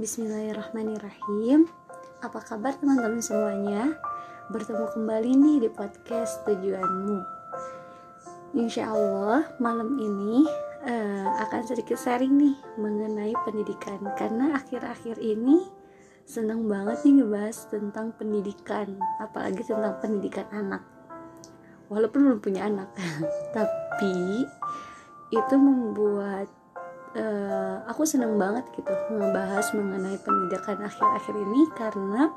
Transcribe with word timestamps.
Bismillahirrahmanirrahim. 0.00 1.68
Apa 2.24 2.40
kabar 2.40 2.72
teman-teman 2.72 3.20
semuanya? 3.20 4.00
Bertemu 4.48 4.88
kembali 4.96 5.28
nih 5.36 5.56
di 5.60 5.68
podcast 5.68 6.40
tujuanmu. 6.48 7.20
Insya 8.56 8.96
Allah 8.96 9.44
malam 9.60 10.00
ini 10.00 10.48
uh, 10.88 11.28
akan 11.44 11.68
sedikit 11.68 12.00
sharing 12.00 12.32
nih 12.32 12.56
mengenai 12.80 13.36
pendidikan. 13.44 14.00
Karena 14.16 14.56
akhir-akhir 14.56 15.20
ini 15.20 15.68
senang 16.24 16.64
banget 16.64 17.04
nih 17.04 17.20
ngebahas 17.20 17.68
tentang 17.68 18.16
pendidikan. 18.16 18.96
Apalagi 19.20 19.68
tentang 19.68 20.00
pendidikan 20.00 20.48
anak. 20.48 20.80
Walaupun 21.92 22.24
belum 22.24 22.40
punya 22.40 22.72
anak 22.72 22.88
Tapi 23.52 24.48
itu 25.28 25.54
membuat 25.60 26.48
uh, 27.16 27.82
aku 27.90 28.06
senang 28.06 28.38
banget 28.38 28.66
gitu 28.76 28.92
membahas 29.10 29.72
mengenai 29.74 30.18
pendidikan 30.20 30.78
akhir-akhir 30.78 31.34
ini 31.34 31.62
karena 31.74 32.30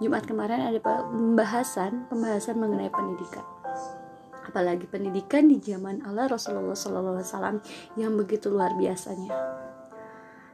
Jumat 0.00 0.24
kemarin 0.24 0.64
ada 0.64 0.80
pembahasan 0.80 2.08
pembahasan 2.08 2.56
mengenai 2.56 2.88
pendidikan. 2.88 3.44
Apalagi 4.48 4.88
pendidikan 4.88 5.46
di 5.46 5.60
zaman 5.60 6.00
Allah 6.02 6.26
Rasulullah 6.26 6.72
SAW 6.72 7.60
yang 8.00 8.16
begitu 8.16 8.48
luar 8.48 8.72
biasanya. 8.80 9.28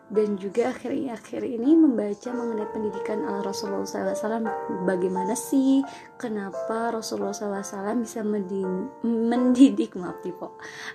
Dan 0.06 0.38
juga 0.38 0.70
akhir-akhir 0.70 1.42
ini 1.47 1.75
membaca 1.78 2.30
mengenai 2.30 2.70
pendidikan 2.75 3.23
Allah 3.27 3.47
Rasulullah 3.47 3.86
SAW 3.86 4.47
bagaimana 4.86 5.34
sih 5.38 5.83
kenapa 6.19 6.95
Rasulullah 6.95 7.34
SAW 7.34 8.02
bisa 8.02 8.23
mendidik 8.23 9.98
maaf 9.98 10.23
tipe 10.23 10.47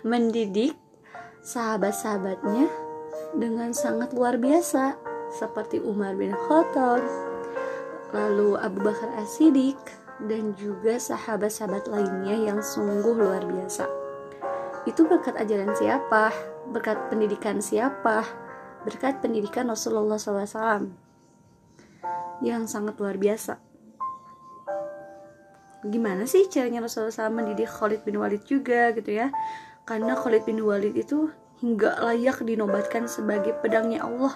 mendidik 0.08 0.76
sahabat-sahabatnya 1.42 2.70
dengan 3.34 3.74
sangat 3.74 4.14
luar 4.14 4.38
biasa 4.38 4.94
seperti 5.34 5.82
Umar 5.82 6.14
bin 6.14 6.38
Khattab, 6.38 7.02
lalu 8.14 8.60
Abu 8.62 8.80
Bakar 8.86 9.10
As-Siddiq 9.18 9.80
dan 10.30 10.54
juga 10.54 11.02
sahabat-sahabat 11.02 11.90
lainnya 11.90 12.38
yang 12.38 12.60
sungguh 12.62 13.18
luar 13.18 13.42
biasa. 13.42 13.90
Itu 14.86 15.10
berkat 15.10 15.38
ajaran 15.38 15.74
siapa? 15.74 16.30
Berkat 16.70 17.10
pendidikan 17.10 17.58
siapa? 17.58 18.22
Berkat 18.86 19.22
pendidikan 19.22 19.70
Rasulullah 19.70 20.18
SAW 20.18 20.90
yang 22.42 22.66
sangat 22.66 22.98
luar 22.98 23.18
biasa. 23.18 23.58
Gimana 25.82 26.30
sih 26.30 26.46
caranya 26.46 26.86
Rasulullah 26.86 27.14
SAW 27.14 27.34
mendidik 27.34 27.70
Khalid 27.70 28.06
bin 28.06 28.22
Walid 28.22 28.46
juga 28.46 28.94
gitu 28.94 29.10
ya? 29.10 29.34
Karena 29.86 30.14
Khalid 30.14 30.46
bin 30.46 30.62
Walid 30.62 30.94
itu 30.94 31.32
hingga 31.62 32.02
layak 32.02 32.42
dinobatkan 32.42 33.06
sebagai 33.06 33.54
pedangnya 33.62 34.02
Allah 34.02 34.34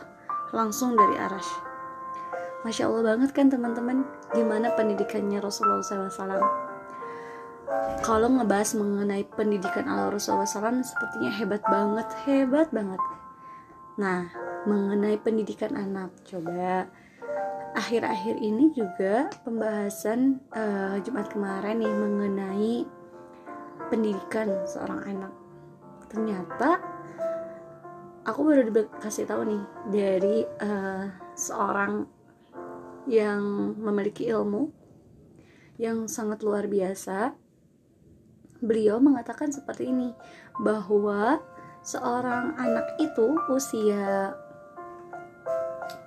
langsung 0.54 0.94
dari 0.94 1.18
arash. 1.18 1.52
Masya 2.66 2.90
Allah 2.90 3.14
banget 3.14 3.30
kan 3.34 3.50
teman-teman 3.50 4.06
gimana 4.34 4.74
pendidikannya 4.74 5.38
Rasulullah 5.38 5.86
SAW. 5.86 6.42
Kalau 8.02 8.30
ngebahas 8.30 8.78
mengenai 8.78 9.26
pendidikan 9.34 9.86
Allah 9.90 10.14
Rasulullah 10.14 10.50
SAW 10.50 10.86
sepertinya 10.86 11.30
hebat 11.34 11.62
banget, 11.66 12.08
hebat 12.26 12.70
banget. 12.70 13.02
Nah, 13.98 14.30
mengenai 14.66 15.18
pendidikan 15.22 15.78
anak, 15.78 16.14
coba 16.26 16.90
akhir-akhir 17.76 18.40
ini 18.40 18.72
juga 18.72 19.30
pembahasan 19.44 20.42
uh, 20.56 20.98
Jumat 21.04 21.30
kemarin 21.30 21.84
nih 21.84 21.94
mengenai 21.94 22.74
pendidikan 23.90 24.66
seorang 24.66 25.02
anak. 25.06 25.34
Ternyata 26.10 26.80
aku 28.26 28.40
baru 28.42 28.70
dikasih 28.70 29.30
tahu 29.30 29.42
nih 29.46 29.64
dari 29.94 30.38
uh, 30.44 31.06
seorang 31.38 32.06
yang 33.06 33.42
memiliki 33.78 34.26
ilmu 34.30 34.74
yang 35.78 36.10
sangat 36.10 36.42
luar 36.42 36.66
biasa. 36.66 37.38
Beliau 38.66 38.98
mengatakan 38.98 39.52
seperti 39.54 39.92
ini 39.92 40.10
bahwa 40.58 41.38
seorang 41.86 42.58
anak 42.58 42.98
itu 42.98 43.38
usia 43.52 44.34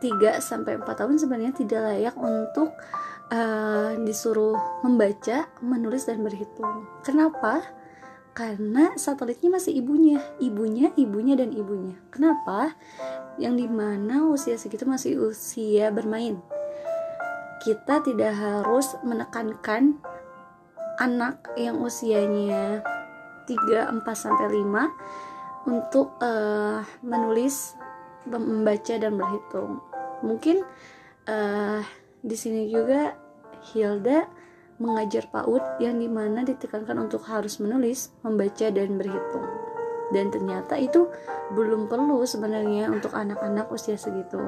3 0.03 0.43
sampai 0.43 0.79
4 0.79 0.87
tahun 0.87 1.17
sebenarnya 1.19 1.55
tidak 1.55 1.81
layak 1.87 2.17
untuk 2.19 2.75
uh, 3.33 3.93
disuruh 4.03 4.57
membaca, 4.85 5.49
menulis 5.61 6.09
dan 6.09 6.25
berhitung. 6.25 6.89
Kenapa? 7.05 7.65
Karena 8.33 8.95
satelitnya 8.95 9.59
masih 9.59 9.75
ibunya, 9.83 10.23
ibunya, 10.39 10.95
ibunya 10.95 11.35
dan 11.35 11.51
ibunya. 11.51 11.99
Kenapa? 12.15 12.79
Yang 13.35 13.67
di 13.67 13.67
mana 13.67 14.31
usia 14.31 14.55
segitu 14.55 14.87
masih 14.87 15.19
usia 15.19 15.91
bermain. 15.91 16.39
Kita 17.67 17.99
tidak 18.07 18.39
harus 18.39 18.95
menekankan 19.03 19.99
anak 21.03 21.43
yang 21.59 21.83
usianya 21.83 22.83
3, 23.51 23.91
4 23.99 24.07
sampai 24.15 24.47
5 24.63 25.67
untuk 25.67 26.15
uh, 26.23 26.87
menulis, 27.03 27.75
membaca 28.29 28.95
dan 28.95 29.19
berhitung. 29.19 29.83
Mungkin 30.23 30.63
uh, 31.27 31.81
di 32.23 32.37
sini 32.37 32.67
juga 32.71 33.15
Hilda 33.71 34.27
mengajar 34.79 35.27
PAUD 35.31 35.83
yang 35.83 35.99
di 35.99 36.07
mana 36.07 36.47
ditekankan 36.47 37.11
untuk 37.11 37.27
harus 37.27 37.59
menulis, 37.59 38.15
membaca, 38.23 38.71
dan 38.71 38.95
berhitung. 38.95 39.47
Dan 40.15 40.33
ternyata 40.33 40.79
itu 40.79 41.11
belum 41.53 41.91
perlu 41.91 42.25
sebenarnya 42.25 42.89
untuk 42.89 43.13
anak-anak 43.13 43.69
usia 43.69 43.99
segitu. 43.99 44.41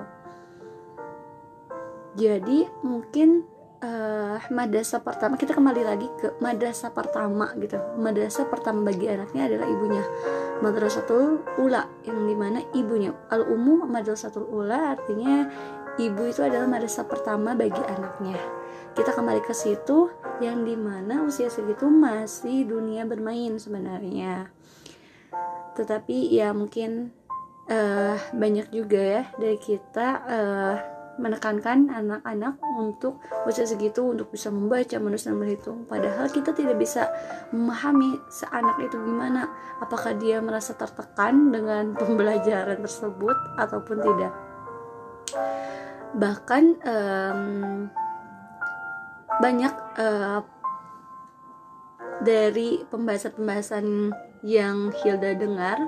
Jadi 2.17 2.67
mungkin 2.83 3.45
uh, 3.85 4.39
madrasah 4.51 5.01
pertama 5.03 5.37
kita 5.37 5.57
kembali 5.57 5.83
lagi 5.85 6.09
ke 6.21 6.37
madrasah 6.41 6.93
pertama 6.95 7.53
gitu. 7.61 7.77
Madrasah 8.01 8.49
pertama 8.49 8.87
bagi 8.89 9.07
anaknya 9.09 9.51
adalah 9.51 9.67
ibunya. 9.69 10.05
Madrasatul 10.61 11.41
Ula 11.57 11.89
yang 12.05 12.29
di 12.29 12.37
mana 12.37 12.61
ibunya 12.77 13.17
al 13.33 13.49
umum 13.49 13.89
Madrasatul 13.89 14.49
Ula 14.49 14.97
artinya 14.97 15.49
ibu 15.99 16.23
itu 16.29 16.45
adalah 16.45 16.69
madrasah 16.71 17.09
pertama 17.09 17.57
bagi 17.59 17.81
anaknya. 17.81 18.39
Kita 18.95 19.15
kembali 19.15 19.43
ke 19.43 19.55
situ 19.55 20.11
yang 20.43 20.67
di 20.67 20.75
mana 20.75 21.23
usia 21.23 21.47
segitu 21.47 21.87
masih 21.87 22.67
dunia 22.67 23.07
bermain 23.07 23.59
sebenarnya. 23.59 24.51
Tetapi 25.75 26.31
ya 26.31 26.51
mungkin 26.51 27.15
uh, 27.71 28.19
banyak 28.35 28.75
juga 28.75 29.01
ya 29.01 29.23
dari 29.39 29.59
kita 29.59 30.09
uh, 30.27 30.77
menekankan 31.21 31.93
anak-anak 31.93 32.57
untuk 32.81 33.21
usia 33.45 33.69
segitu 33.69 34.09
untuk 34.09 34.33
bisa 34.33 34.49
membaca, 34.49 34.97
menulis 34.97 35.29
dan 35.29 35.37
berhitung. 35.37 35.85
Padahal 35.85 36.33
kita 36.33 36.57
tidak 36.57 36.81
bisa 36.81 37.13
memahami 37.53 38.17
seanak 38.33 38.81
itu 38.81 38.97
gimana, 38.97 39.53
apakah 39.85 40.17
dia 40.17 40.41
merasa 40.41 40.73
tertekan 40.73 41.53
dengan 41.53 41.93
pembelajaran 42.01 42.81
tersebut 42.81 43.37
ataupun 43.61 44.01
tidak 44.01 44.33
bahkan 46.15 46.77
um, 46.83 47.43
banyak 49.41 49.75
uh, 49.97 50.43
dari 52.21 52.85
pembahasan-pembahasan 52.93 54.13
yang 54.45 54.93
Hilda 55.01 55.37
dengar 55.37 55.81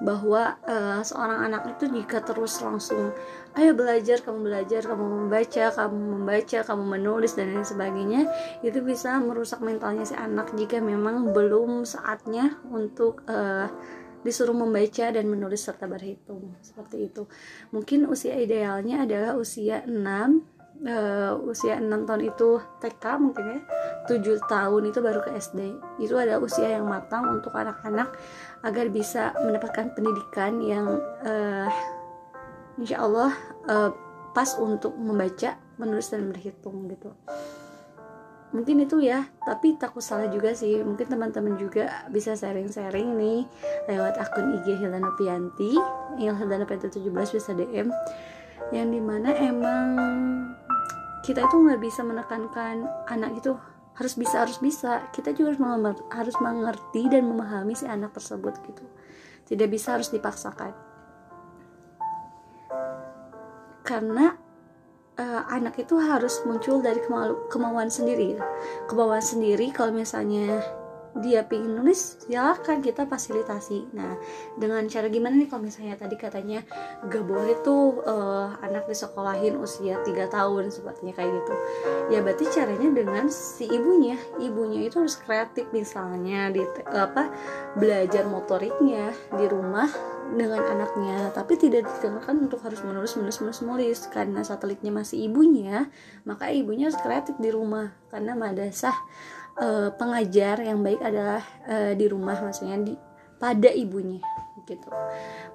bahwa 0.00 0.56
uh, 0.64 1.04
seorang 1.04 1.44
anak 1.52 1.76
itu 1.76 1.92
jika 1.92 2.24
terus 2.24 2.56
langsung 2.64 3.12
ayo 3.52 3.76
belajar 3.76 4.24
kamu 4.24 4.48
belajar 4.48 4.80
kamu 4.88 5.04
membaca 5.04 5.64
kamu 5.76 5.98
membaca 6.16 6.58
kamu 6.64 6.84
menulis 6.96 7.36
dan 7.36 7.52
lain 7.52 7.68
sebagainya 7.68 8.24
itu 8.64 8.80
bisa 8.80 9.20
merusak 9.20 9.60
mentalnya 9.60 10.08
si 10.08 10.16
anak 10.16 10.56
jika 10.56 10.80
memang 10.80 11.36
belum 11.36 11.84
saatnya 11.84 12.56
untuk 12.72 13.20
uh, 13.28 13.68
disuruh 14.20 14.56
membaca 14.56 15.08
dan 15.12 15.24
menulis 15.26 15.64
serta 15.64 15.88
berhitung. 15.88 16.56
Seperti 16.60 17.08
itu. 17.08 17.24
Mungkin 17.72 18.08
usia 18.08 18.36
idealnya 18.36 19.04
adalah 19.04 19.36
usia 19.36 19.84
6 19.84 19.90
uh, 19.92 20.36
eh, 20.80 21.32
usia 21.44 21.76
6 21.76 22.08
tahun 22.08 22.22
itu 22.28 22.50
TK 22.80 23.04
mungkin 23.20 23.44
ya. 23.46 23.60
7 24.08 24.50
tahun 24.50 24.82
itu 24.90 24.98
baru 25.04 25.20
ke 25.22 25.30
SD 25.36 25.60
itu 26.02 26.14
adalah 26.16 26.40
usia 26.40 26.80
yang 26.80 26.88
matang 26.88 27.28
untuk 27.28 27.52
anak-anak 27.52 28.16
agar 28.64 28.86
bisa 28.88 29.36
mendapatkan 29.38 29.92
pendidikan 29.92 30.58
yang 30.64 30.98
uh, 31.22 31.68
insya 32.80 33.04
Allah 33.04 33.30
uh, 33.68 33.92
pas 34.32 34.56
untuk 34.56 34.96
membaca 34.96 35.58
menulis 35.76 36.08
dan 36.10 36.28
berhitung 36.32 36.88
gitu 36.88 37.12
mungkin 38.50 38.82
itu 38.82 38.98
ya 38.98 39.30
tapi 39.46 39.78
takut 39.78 40.02
salah 40.02 40.26
juga 40.30 40.54
sih. 40.54 40.82
Mungkin 40.82 41.06
teman-teman 41.06 41.54
juga 41.58 42.06
bisa 42.10 42.34
sharing-sharing 42.34 43.14
nih 43.16 43.40
lewat 43.90 44.18
akun 44.18 44.60
IG 44.60 44.78
Hilana 44.78 45.10
Pianti. 45.14 45.78
Hilana 46.18 46.66
Pianti 46.66 46.88
17 46.90 47.10
bisa 47.10 47.50
DM 47.54 47.88
yang 48.70 48.88
di 48.92 49.00
mana 49.02 49.34
emang 49.34 49.88
kita 51.26 51.44
itu 51.44 51.56
nggak 51.58 51.80
bisa 51.82 52.00
menekankan 52.06 52.86
anak 53.10 53.38
itu 53.38 53.54
harus 54.00 54.14
bisa 54.16 54.46
harus 54.46 54.56
bisa. 54.56 55.04
Kita 55.12 55.36
juga 55.36 55.52
harus, 55.60 56.00
harus 56.08 56.36
mengerti 56.40 57.12
dan 57.12 57.28
memahami 57.28 57.76
si 57.76 57.84
anak 57.84 58.16
tersebut 58.16 58.56
gitu. 58.64 58.84
Tidak 59.44 59.68
bisa 59.68 59.98
harus 59.98 60.08
dipaksakan. 60.08 60.72
Karena 63.84 64.32
uh, 65.20 65.44
anak 65.52 65.76
itu 65.76 66.00
harus 66.00 66.40
muncul 66.48 66.80
dari 66.80 67.04
kemau 67.04 67.46
kemauan 67.52 67.92
sendiri 67.92 68.40
kemauan 68.88 69.20
sendiri 69.20 69.68
kalau 69.70 69.92
misalnya 69.92 70.64
dia 71.18 71.42
pingin 71.42 71.74
nulis 71.74 72.22
silahkan 72.22 72.78
kita 72.78 73.02
fasilitasi. 73.02 73.90
Nah 73.98 74.14
dengan 74.54 74.86
cara 74.86 75.10
gimana 75.10 75.34
nih 75.42 75.50
kalau 75.50 75.66
misalnya 75.66 75.98
tadi 75.98 76.14
katanya 76.14 76.62
gak 77.10 77.24
boleh 77.26 77.58
tuh 77.66 77.98
uh, 78.06 78.54
anak 78.62 78.86
disekolahin 78.86 79.58
usia 79.58 79.98
3 80.06 80.30
tahun 80.30 80.70
sepertinya 80.70 81.12
kayak 81.18 81.30
gitu. 81.34 81.54
Ya 82.14 82.22
berarti 82.22 82.46
caranya 82.54 82.88
dengan 82.94 83.26
si 83.26 83.66
ibunya. 83.66 84.14
Ibunya 84.38 84.86
itu 84.86 85.02
harus 85.02 85.18
kreatif 85.18 85.66
misalnya 85.74 86.54
di 86.54 86.62
apa 86.94 87.26
belajar 87.74 88.30
motoriknya 88.30 89.10
di 89.34 89.46
rumah 89.50 89.90
dengan 90.34 90.62
anaknya 90.62 91.34
tapi 91.34 91.58
tidak 91.58 91.86
dikenalkan 91.86 92.46
untuk 92.46 92.62
harus 92.62 92.80
menulis 92.86 93.18
menulis 93.18 93.38
menulis 93.42 93.60
menulis 93.62 93.98
karena 94.12 94.40
satelitnya 94.46 94.94
masih 94.94 95.26
ibunya 95.26 95.90
maka 96.22 96.50
ibunya 96.50 96.88
harus 96.90 97.00
kreatif 97.00 97.34
di 97.38 97.50
rumah. 97.50 97.92
Karena 98.10 98.34
madrasah 98.34 98.96
uh, 99.58 99.88
pengajar 99.94 100.62
yang 100.62 100.82
baik 100.82 101.02
adalah 101.02 101.42
uh, 101.66 101.92
di 101.94 102.06
rumah 102.06 102.38
maksudnya 102.38 102.78
di 102.82 102.94
pada 103.40 103.72
ibunya 103.72 104.20
gitu. 104.68 104.88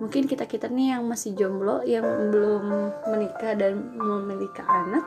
Mungkin 0.02 0.28
kita 0.28 0.50
kita 0.50 0.68
nih 0.68 0.98
yang 0.98 1.04
masih 1.08 1.38
jomblo 1.38 1.86
yang 1.86 2.04
belum 2.34 2.64
menikah 3.08 3.54
dan 3.56 3.96
memiliki 3.96 4.60
anak 4.66 5.06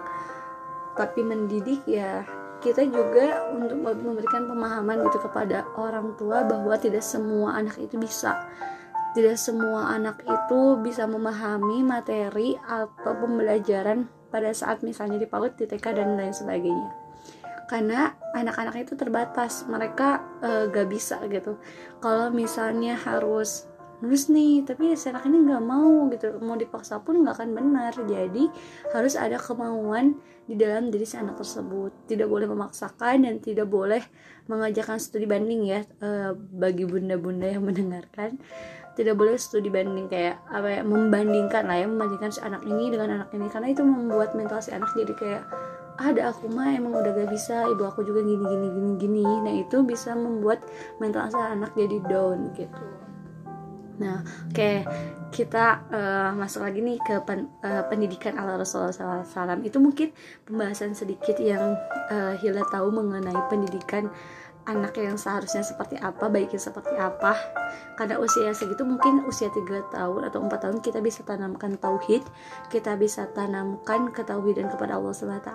tapi 0.99 1.23
mendidik 1.23 1.87
ya 1.87 2.27
kita 2.59 2.83
juga 2.91 3.55
untuk 3.55 3.79
memberikan 3.79 4.51
pemahaman 4.51 5.07
gitu 5.07 5.23
kepada 5.23 5.63
orang 5.79 6.19
tua 6.19 6.43
bahwa 6.43 6.75
tidak 6.75 7.07
semua 7.07 7.55
anak 7.55 7.79
itu 7.79 7.95
bisa 7.95 8.35
tidak 9.19 9.35
semua 9.35 9.99
anak 9.99 10.23
itu 10.23 10.79
bisa 10.79 11.03
memahami 11.11 11.83
materi 11.83 12.55
atau 12.55 13.19
pembelajaran 13.19 14.07
pada 14.31 14.55
saat 14.55 14.87
misalnya 14.87 15.19
di 15.19 15.27
PAUD, 15.27 15.59
di 15.59 15.67
TK 15.67 15.87
dan 15.91 16.15
lain 16.15 16.31
sebagainya. 16.31 16.95
Karena 17.67 18.15
anak-anak 18.31 18.87
itu 18.87 18.95
terbatas 18.95 19.67
mereka 19.67 20.23
uh, 20.39 20.71
gak 20.71 20.87
bisa 20.87 21.19
gitu. 21.27 21.59
Kalau 21.99 22.31
misalnya 22.31 22.95
harus 22.95 23.67
nulis 23.99 24.31
nih 24.31 24.63
tapi 24.63 24.95
si 24.95 25.11
anak 25.11 25.27
ini 25.27 25.43
nggak 25.43 25.65
mau 25.67 26.07
gitu 26.15 26.39
mau 26.39 26.55
dipaksa 26.55 27.03
pun 27.03 27.19
nggak 27.27 27.43
akan 27.43 27.51
benar. 27.59 27.93
Jadi 27.99 28.47
harus 28.95 29.19
ada 29.19 29.35
kemauan 29.43 30.15
di 30.47 30.55
dalam 30.55 30.95
diri 30.95 31.03
si 31.03 31.19
anak 31.19 31.43
tersebut. 31.43 32.07
Tidak 32.07 32.31
boleh 32.31 32.47
memaksakan 32.47 33.27
dan 33.27 33.43
tidak 33.43 33.67
boleh 33.67 34.01
mengajarkan 34.47 35.03
studi 35.03 35.27
banding 35.27 35.67
ya 35.67 35.83
uh, 36.07 36.39
bagi 36.39 36.87
bunda-bunda 36.87 37.51
yang 37.51 37.67
mendengarkan 37.67 38.39
tidak 38.99 39.15
boleh 39.15 39.39
studi 39.39 39.71
banding 39.71 40.11
kayak 40.11 40.43
apa 40.51 40.67
ya 40.67 40.81
membandingkan 40.83 41.71
lah 41.71 41.79
ya 41.79 41.87
membandingkan 41.87 42.35
si 42.35 42.43
anak 42.43 42.67
ini 42.67 42.91
dengan 42.91 43.23
anak 43.23 43.31
ini. 43.31 43.47
Karena 43.47 43.71
itu 43.71 43.87
membuat 43.87 44.35
mental 44.35 44.59
si 44.59 44.75
anak 44.75 44.91
jadi 44.99 45.15
kayak 45.15 45.43
ada 45.99 46.35
aku 46.35 46.51
mah 46.51 46.75
emang 46.75 46.95
udah 46.95 47.11
gak 47.11 47.31
bisa 47.31 47.67
ibu 47.71 47.83
aku 47.87 48.03
juga 48.03 48.27
gini 48.27 48.43
gini 48.43 48.67
gini 48.75 48.93
gini. 48.99 49.25
Nah 49.47 49.55
itu 49.55 49.87
bisa 49.87 50.19
membuat 50.19 50.67
mental 50.99 51.31
anak 51.31 51.71
jadi 51.79 52.03
down 52.11 52.51
gitu. 52.59 52.83
Nah 54.03 54.23
oke 54.23 54.55
okay. 54.55 54.87
kita 55.35 55.83
uh, 55.91 56.31
masuk 56.39 56.67
lagi 56.67 56.83
nih 56.83 56.99
ke 57.03 57.23
pen, 57.27 57.51
uh, 57.67 57.83
pendidikan 57.91 58.39
ala 58.39 58.59
Rasulullah 58.59 58.95
SAW 59.27 59.63
itu 59.67 59.79
mungkin 59.83 60.15
pembahasan 60.47 60.95
sedikit 60.95 61.39
yang 61.43 61.75
uh, 62.11 62.35
Hila 62.39 62.63
tahu 62.71 62.95
mengenai 62.95 63.37
pendidikan 63.51 64.11
anak 64.69 65.01
yang 65.01 65.17
seharusnya 65.17 65.65
seperti 65.65 65.97
apa 65.97 66.29
baiknya 66.29 66.61
seperti 66.61 66.95
apa. 67.01 67.35
Karena 67.97 68.21
usia 68.21 68.53
segitu 68.53 68.85
mungkin 68.85 69.25
usia 69.25 69.49
3 69.51 69.93
tahun 69.93 70.21
atau 70.29 70.39
4 70.45 70.65
tahun 70.65 70.79
kita 70.85 71.01
bisa 71.03 71.25
tanamkan 71.27 71.75
tauhid 71.81 72.23
kita 72.69 72.95
bisa 73.01 73.27
tanamkan 73.33 74.13
ketauhidan 74.13 74.71
kepada 74.71 75.01
Allah 75.01 75.13
SWT 75.13 75.51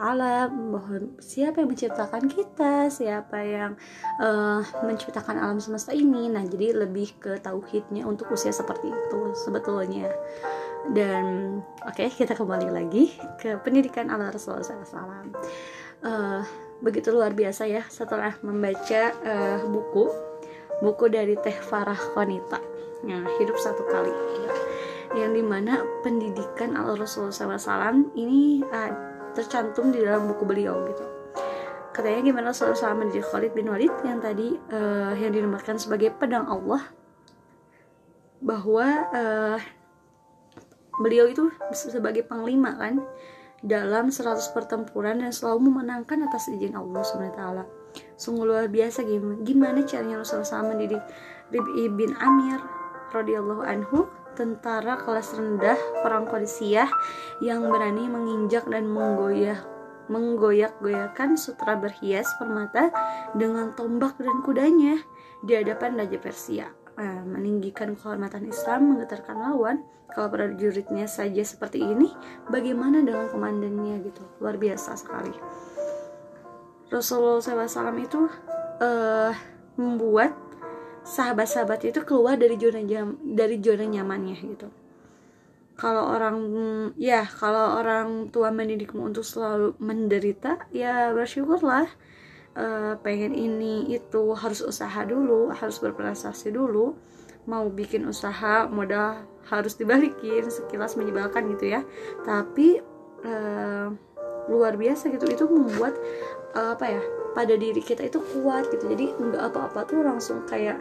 bahwa 0.52 0.98
siapa 1.22 1.62
yang 1.64 1.70
menciptakan 1.72 2.24
kita? 2.28 2.90
Siapa 2.90 3.38
yang 3.42 3.72
uh, 4.20 4.62
menciptakan 4.84 5.40
alam 5.40 5.62
semesta 5.62 5.94
ini? 5.94 6.28
Nah 6.28 6.44
jadi 6.44 6.74
lebih 6.74 7.22
ke 7.22 7.38
tauhidnya 7.40 8.04
untuk 8.10 8.34
usia 8.34 8.52
seperti 8.52 8.90
itu 8.90 9.22
sebetulnya. 9.38 10.10
Dan 10.92 11.58
oke 11.88 11.96
okay, 11.96 12.12
kita 12.12 12.36
kembali 12.36 12.68
lagi 12.68 13.16
ke 13.40 13.56
pendidikan 13.64 14.12
ala 14.12 14.36
Rasulullah 14.36 14.68
SAW 14.68 15.32
uh, 16.04 16.44
begitu 16.84 17.16
luar 17.16 17.32
biasa 17.32 17.64
ya 17.66 17.88
setelah 17.88 18.36
membaca 18.44 19.16
uh, 19.24 19.64
buku 19.64 20.12
buku 20.84 21.08
dari 21.08 21.40
Teh 21.40 21.56
Farah 21.56 21.98
Konita 22.12 22.60
nah 23.04 23.24
hidup 23.40 23.56
satu 23.60 23.84
kali. 23.88 24.12
Ya. 24.12 24.52
yang 25.14 25.32
di 25.36 25.46
mana 25.46 25.84
pendidikan 26.02 26.74
al 26.74 26.98
Rasulullah 26.98 27.60
SAW 27.60 28.18
ini 28.18 28.66
uh, 28.66 28.92
tercantum 29.38 29.94
di 29.94 30.02
dalam 30.02 30.26
buku 30.26 30.42
beliau 30.42 30.82
gitu. 30.90 31.06
Katanya 31.94 32.26
gimana 32.26 32.50
Rasulullah 32.50 32.80
SAW 32.80 32.98
mendidik 33.06 33.28
Khalid 33.30 33.54
bin 33.54 33.70
Walid 33.70 33.94
yang 34.02 34.18
tadi 34.18 34.58
uh, 34.74 35.14
yang 35.14 35.30
dinamakan 35.30 35.78
sebagai 35.78 36.10
pedang 36.18 36.50
Allah 36.50 36.82
bahwa 38.42 38.88
uh, 39.14 39.60
beliau 40.98 41.30
itu 41.30 41.54
sebagai 41.74 42.26
panglima 42.26 42.74
kan 42.76 43.02
dalam 43.64 44.12
100 44.12 44.52
pertempuran 44.52 45.24
dan 45.24 45.32
selalu 45.32 45.72
memenangkan 45.72 46.28
atas 46.28 46.52
izin 46.52 46.76
Allah 46.76 47.02
SWT 47.02 47.42
sungguh 48.20 48.44
luar 48.44 48.68
biasa 48.68 49.08
gimana, 49.08 49.40
gimana 49.48 49.80
caranya 49.88 50.20
Rasulullah 50.20 50.62
SAW 50.66 50.70
mendidik 50.76 51.04
Rib'i 51.54 51.88
bin 51.88 52.12
Amir 52.20 52.60
radhiyallahu 53.16 53.64
anhu 53.64 54.10
tentara 54.34 54.98
kelas 55.00 55.38
rendah 55.38 55.78
perang 56.02 56.26
Qadisiyah 56.26 56.90
yang 57.46 57.70
berani 57.70 58.10
menginjak 58.10 58.66
dan 58.66 58.90
menggoyah 58.90 59.62
menggoyak-goyakan 60.12 61.40
sutra 61.40 61.80
berhias 61.80 62.28
permata 62.36 62.92
dengan 63.40 63.72
tombak 63.72 64.20
dan 64.20 64.44
kudanya 64.44 65.00
di 65.40 65.56
hadapan 65.56 65.96
Raja 65.96 66.20
Persia 66.20 66.68
uh, 66.98 67.24
meninggikan 67.26 67.98
kehormatan 67.98 68.50
Islam, 68.50 68.96
menggetarkan 68.96 69.38
lawan. 69.38 69.78
Kalau 70.14 70.30
prajuritnya 70.30 71.10
saja 71.10 71.42
seperti 71.42 71.82
ini, 71.82 72.14
bagaimana 72.46 73.02
dengan 73.02 73.34
komandannya 73.34 74.06
gitu? 74.06 74.22
Luar 74.38 74.62
biasa 74.62 74.94
sekali. 74.94 75.34
Rasulullah 76.94 77.42
SAW 77.42 77.98
itu 77.98 78.30
uh, 78.78 79.34
membuat 79.82 80.38
sahabat-sahabat 81.04 81.90
itu 81.90 82.00
keluar 82.06 82.38
dari 82.38 82.56
zona 82.56 82.80
dari 83.20 83.58
zona 83.58 83.86
nyamannya 83.90 84.38
gitu. 84.38 84.68
Kalau 85.74 86.14
orang 86.14 86.38
ya 87.02 87.26
kalau 87.26 87.82
orang 87.82 88.30
tua 88.30 88.54
mendidikmu 88.54 89.10
untuk 89.10 89.26
selalu 89.26 89.74
menderita, 89.82 90.70
ya 90.70 91.10
bersyukurlah 91.12 91.90
uh, 92.58 92.94
pengen 93.02 93.34
ini 93.34 93.94
itu 93.94 94.34
harus 94.38 94.62
usaha 94.62 95.02
dulu 95.06 95.54
harus 95.54 95.78
berprestasi 95.82 96.54
dulu 96.54 96.96
mau 97.44 97.68
bikin 97.68 98.08
usaha 98.08 98.72
modal 98.72 99.28
harus 99.52 99.76
dibalikin 99.76 100.48
sekilas 100.48 100.96
menyebalkan 100.96 101.52
gitu 101.52 101.76
ya. 101.76 101.82
Tapi 102.24 102.80
uh, 103.28 103.88
luar 104.48 104.76
biasa 104.76 105.12
gitu 105.12 105.28
itu 105.28 105.46
membuat 105.48 105.96
uh, 106.56 106.76
apa 106.76 106.86
ya 106.88 107.02
pada 107.36 107.56
diri 107.60 107.84
kita 107.84 108.08
itu 108.08 108.24
kuat 108.32 108.72
gitu. 108.72 108.88
Jadi 108.88 109.12
nggak 109.20 109.44
apa-apa 109.52 109.84
tuh 109.88 110.00
langsung 110.04 110.48
kayak 110.48 110.80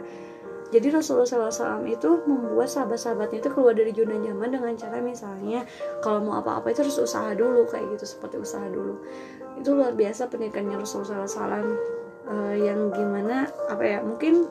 jadi 0.73 0.89
Rasulullah 0.89 1.29
SAW 1.29 1.85
itu 1.85 2.25
membuat 2.25 2.65
sahabat-sahabatnya 2.65 3.45
itu 3.45 3.49
keluar 3.53 3.77
dari 3.77 3.93
zona 3.93 4.17
nyaman 4.17 4.49
dengan 4.57 4.73
cara 4.73 4.97
misalnya 4.97 5.61
kalau 6.01 6.25
mau 6.25 6.41
apa-apa 6.41 6.73
itu 6.73 6.81
harus 6.81 6.97
usaha 6.97 7.29
dulu 7.37 7.69
kayak 7.69 7.93
gitu 7.93 8.17
seperti 8.17 8.41
usaha 8.41 8.65
dulu. 8.65 8.97
Itu 9.61 9.77
luar 9.77 9.93
biasa 9.93 10.33
pendidikannya 10.33 10.81
Rasulullah 10.81 11.29
SAW 11.29 11.77
uh, 12.25 12.55
yang 12.57 12.89
gimana 12.89 13.53
apa 13.69 13.83
ya 13.85 13.99
mungkin 14.01 14.49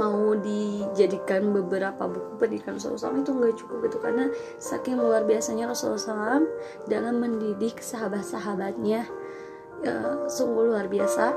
mau 0.00 0.32
dijadikan 0.40 1.52
beberapa 1.52 2.08
buku 2.08 2.40
pendidikan 2.40 2.80
Rasulullah 2.80 3.12
SAW 3.12 3.20
itu 3.20 3.32
nggak 3.36 3.54
cukup 3.60 3.76
gitu 3.92 3.98
karena 4.00 4.32
saking 4.56 4.96
luar 4.96 5.28
biasanya 5.28 5.68
Rasulullah 5.68 6.00
SAW 6.00 6.48
dalam 6.88 7.20
mendidik 7.20 7.84
sahabat-sahabatnya. 7.84 9.04
Uh, 9.84 10.24
sungguh 10.24 10.72
luar 10.72 10.88
biasa 10.88 11.36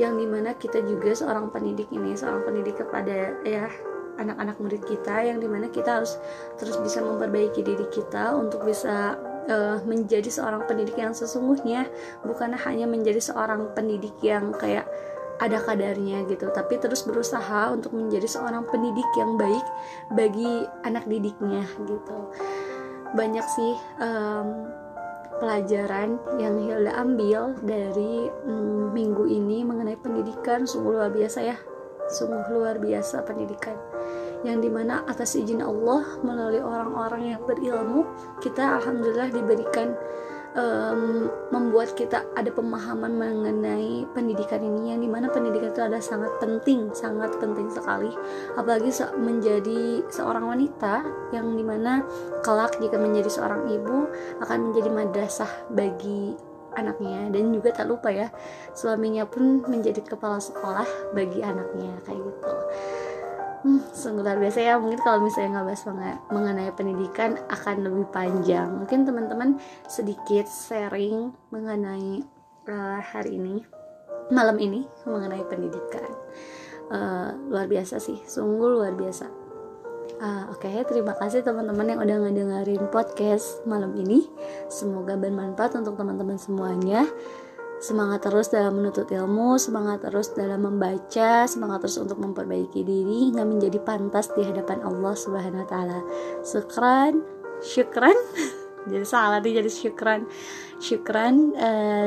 yang 0.00 0.16
di 0.16 0.24
mana 0.24 0.56
kita 0.56 0.80
juga 0.80 1.12
seorang 1.12 1.52
pendidik 1.52 1.92
ini 1.92 2.16
seorang 2.16 2.44
pendidik 2.48 2.80
kepada 2.80 3.36
ya 3.44 3.68
anak-anak 4.20 4.56
murid 4.60 4.82
kita 4.84 5.24
yang 5.24 5.40
di 5.40 5.48
mana 5.48 5.72
kita 5.72 6.00
harus 6.00 6.20
terus 6.60 6.76
bisa 6.80 7.00
memperbaiki 7.00 7.64
diri 7.64 7.86
kita 7.88 8.36
untuk 8.36 8.64
bisa 8.64 9.16
uh, 9.48 9.78
menjadi 9.88 10.28
seorang 10.28 10.68
pendidik 10.68 10.96
yang 11.00 11.16
sesungguhnya 11.16 11.88
bukan 12.24 12.52
hanya 12.56 12.84
menjadi 12.84 13.20
seorang 13.20 13.72
pendidik 13.72 14.14
yang 14.20 14.52
kayak 14.56 14.84
ada 15.40 15.58
kadarnya 15.58 16.22
gitu 16.28 16.52
tapi 16.52 16.78
terus 16.78 17.02
berusaha 17.02 17.72
untuk 17.72 17.96
menjadi 17.96 18.28
seorang 18.28 18.68
pendidik 18.68 19.08
yang 19.16 19.34
baik 19.40 19.66
bagi 20.12 20.68
anak 20.86 21.08
didiknya 21.08 21.64
gitu. 21.88 22.18
Banyak 23.12 23.44
sih 23.44 23.72
um, 24.00 24.70
pelajaran 25.42 26.22
yang 26.38 26.54
Hilda 26.62 26.94
ambil 26.94 27.58
dari 27.66 28.30
mm, 28.30 28.94
minggu 28.94 29.26
ini 29.26 29.66
mengenai 29.66 29.98
pendidikan 29.98 30.62
sungguh 30.62 30.94
luar 30.94 31.10
biasa 31.10 31.42
ya. 31.42 31.58
Sungguh 32.06 32.46
luar 32.54 32.78
biasa 32.78 33.26
pendidikan. 33.26 33.74
Yang 34.46 34.58
di 34.62 34.70
mana 34.70 35.02
atas 35.10 35.34
izin 35.34 35.58
Allah 35.58 36.22
melalui 36.22 36.62
orang-orang 36.62 37.34
yang 37.34 37.42
berilmu 37.42 38.06
kita 38.38 38.78
alhamdulillah 38.78 39.34
diberikan 39.34 39.98
um, 40.56 41.28
membuat 41.52 41.92
kita 41.96 42.24
ada 42.36 42.48
pemahaman 42.52 43.12
mengenai 43.16 44.04
pendidikan 44.12 44.60
ini 44.60 44.92
yang 44.92 45.00
di 45.00 45.10
mana 45.10 45.28
pendidikan 45.28 45.72
itu 45.72 45.80
adalah 45.80 46.04
sangat 46.04 46.32
penting 46.40 46.92
sangat 46.92 47.32
penting 47.40 47.68
sekali. 47.72 48.12
Apalagi 48.56 48.92
menjadi 49.16 50.04
seorang 50.12 50.48
wanita 50.48 51.04
yang 51.32 51.56
di 51.56 51.64
mana 51.64 52.04
kelak 52.44 52.76
jika 52.80 52.96
menjadi 53.00 53.28
seorang 53.28 53.68
ibu 53.68 54.08
akan 54.44 54.58
menjadi 54.70 54.90
madrasah 54.92 55.52
bagi 55.72 56.36
anaknya. 56.72 57.28
Dan 57.32 57.52
juga 57.52 57.72
tak 57.72 57.88
lupa 57.88 58.08
ya 58.12 58.28
suaminya 58.72 59.28
pun 59.28 59.64
menjadi 59.68 60.00
kepala 60.04 60.40
sekolah 60.40 61.12
bagi 61.12 61.44
anaknya 61.44 61.92
kayak 62.04 62.20
gitu 62.20 62.52
Hmm, 63.62 63.78
sungguh 63.94 64.26
luar 64.26 64.42
biasa 64.42 64.58
ya 64.58 64.74
mungkin 64.74 64.98
kalau 64.98 65.22
misalnya 65.22 65.62
nggak 65.62 65.66
bahas 65.70 65.82
mengenai 66.34 66.70
pendidikan 66.74 67.38
akan 67.46 67.86
lebih 67.86 68.10
panjang. 68.10 68.66
Mungkin 68.74 69.06
teman-teman 69.06 69.62
sedikit 69.86 70.50
sharing 70.50 71.30
mengenai 71.54 72.26
uh, 72.66 72.98
hari 72.98 73.38
ini 73.38 73.62
malam 74.34 74.58
ini 74.58 74.82
mengenai 75.06 75.46
pendidikan. 75.46 76.10
Uh, 76.92 77.32
luar 77.48 77.70
biasa 77.70 78.02
sih 78.02 78.18
sungguh 78.26 78.82
luar 78.82 78.98
biasa. 78.98 79.30
Uh, 80.22 80.50
oke 80.50 80.66
okay, 80.66 80.82
terima 80.86 81.14
kasih 81.18 81.46
teman-teman 81.46 81.86
yang 81.86 82.00
udah 82.02 82.18
ngedengerin 82.18 82.90
podcast 82.90 83.62
malam 83.62 83.94
ini. 83.94 84.26
Semoga 84.66 85.14
bermanfaat 85.14 85.78
untuk 85.78 85.94
teman-teman 85.94 86.34
semuanya 86.34 87.06
semangat 87.82 88.22
terus 88.22 88.46
dalam 88.54 88.78
menuntut 88.78 89.10
ilmu, 89.10 89.58
semangat 89.58 90.06
terus 90.06 90.30
dalam 90.38 90.62
membaca, 90.62 91.50
semangat 91.50 91.82
terus 91.82 91.98
untuk 91.98 92.22
memperbaiki 92.22 92.86
diri 92.86 93.34
hingga 93.34 93.42
menjadi 93.42 93.82
pantas 93.82 94.30
di 94.32 94.46
hadapan 94.46 94.86
Allah 94.86 95.18
Subhanahu 95.18 95.66
wa 95.66 95.68
taala. 95.68 95.98
Syukran, 96.46 97.26
syukran. 97.58 98.14
jadi 98.90 99.02
salah 99.02 99.42
nih 99.42 99.58
jadi 99.58 99.70
syukran. 99.70 100.30
Syukran 100.78 101.58
uh, 101.58 102.06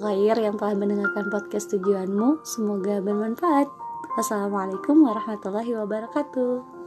khair 0.00 0.36
yang 0.40 0.56
telah 0.56 0.72
mendengarkan 0.72 1.28
podcast 1.28 1.68
tujuanmu. 1.76 2.40
Semoga 2.48 3.04
bermanfaat. 3.04 3.68
Wassalamualaikum 4.16 5.04
warahmatullahi 5.04 5.76
wabarakatuh. 5.84 6.77